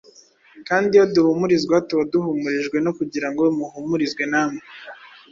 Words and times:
kandi 0.67 0.89
iyo 0.95 1.05
duhumurizwa, 1.15 1.75
tuba 1.87 2.03
duhumurijwe 2.11 2.77
no 2.85 2.91
kugira 2.97 3.27
ngo 3.31 3.43
muhumurizwe 3.59 4.23
namwe, 4.31 4.61